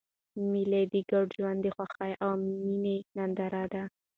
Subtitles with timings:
[0.51, 3.83] مېلې د ګډ ژوند د خوښۍ او میني ننداره ده.